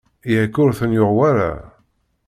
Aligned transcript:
Yak 0.33 0.55
ur 0.63 0.71
ten-yuɣ 0.79 1.11
wara? 1.17 1.51